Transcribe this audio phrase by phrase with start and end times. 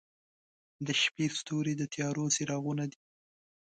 [0.85, 2.99] •د شپې ستوري د تیارو څراغونه دي.